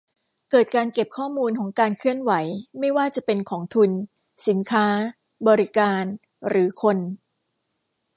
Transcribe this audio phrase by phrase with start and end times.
[0.49, 2.31] เกิดการเก็บข้อมูลของการเคลื่อนไหว
[2.79, 3.91] ไม่ว่าจะเป็นของทุน
[4.47, 4.85] สินค้า
[5.47, 6.03] บริการ
[6.49, 6.97] หรือคน